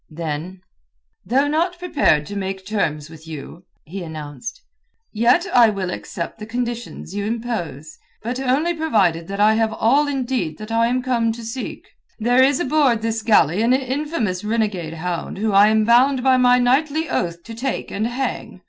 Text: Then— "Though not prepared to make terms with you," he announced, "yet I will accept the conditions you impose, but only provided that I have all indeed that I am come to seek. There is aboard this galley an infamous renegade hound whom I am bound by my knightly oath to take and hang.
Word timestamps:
Then— 0.09 0.61
"Though 1.25 1.47
not 1.47 1.77
prepared 1.77 2.25
to 2.25 2.35
make 2.35 2.65
terms 2.65 3.07
with 3.07 3.27
you," 3.27 3.67
he 3.85 4.01
announced, 4.01 4.59
"yet 5.13 5.45
I 5.53 5.69
will 5.69 5.91
accept 5.91 6.39
the 6.39 6.47
conditions 6.47 7.13
you 7.13 7.23
impose, 7.25 7.99
but 8.23 8.39
only 8.39 8.73
provided 8.73 9.27
that 9.27 9.39
I 9.39 9.53
have 9.53 9.71
all 9.71 10.07
indeed 10.07 10.57
that 10.57 10.71
I 10.71 10.87
am 10.87 11.03
come 11.03 11.31
to 11.33 11.45
seek. 11.45 11.87
There 12.17 12.41
is 12.43 12.59
aboard 12.59 13.03
this 13.03 13.21
galley 13.21 13.61
an 13.61 13.73
infamous 13.73 14.43
renegade 14.43 14.95
hound 14.95 15.37
whom 15.37 15.53
I 15.53 15.67
am 15.67 15.85
bound 15.85 16.23
by 16.23 16.35
my 16.35 16.57
knightly 16.57 17.07
oath 17.07 17.43
to 17.43 17.53
take 17.53 17.91
and 17.91 18.07
hang. 18.07 18.59